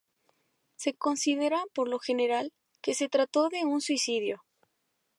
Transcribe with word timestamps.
Se 0.77 0.95
considera, 0.95 1.63
por 1.75 1.87
lo 1.87 1.99
general, 1.99 2.53
que 2.81 2.95
se 2.95 3.07
trató 3.07 3.49
de 3.49 3.65
un 3.65 3.81
suicidio. 3.81 4.43